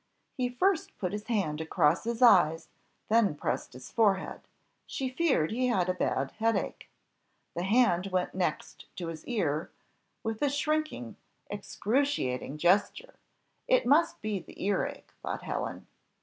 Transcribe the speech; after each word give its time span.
He 0.35 0.49
first 0.49 0.97
put 0.97 1.11
his 1.11 1.27
hand 1.27 1.61
across 1.61 2.05
his 2.05 2.23
eyes, 2.23 2.69
then 3.07 3.35
pressed 3.35 3.73
his 3.73 3.91
forehead: 3.91 4.41
she 4.87 5.09
feared 5.11 5.51
he 5.51 5.67
had 5.67 5.87
a 5.89 5.93
bad 5.93 6.31
headache. 6.39 6.89
The 7.55 7.61
hand 7.61 8.07
went 8.07 8.33
next 8.33 8.87
to 8.95 9.09
his 9.09 9.23
ear, 9.27 9.69
with 10.23 10.41
a 10.41 10.49
shrinking, 10.49 11.17
excruciating 11.51 12.57
gesture; 12.57 13.13
it 13.67 13.85
must 13.85 14.23
be 14.23 14.39
the 14.39 14.65
earache 14.65 15.11
thought 15.21 15.43
Helen. 15.43 15.85